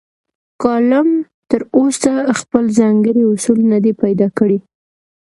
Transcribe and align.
کالم 0.61 1.09
تراوسه 1.49 2.11
خپل 2.39 2.63
ځانګړي 2.79 3.23
اصول 3.33 3.59
نه 3.71 3.77
دي 3.83 3.93
پیدا 4.03 4.27
کړي. 4.37 4.59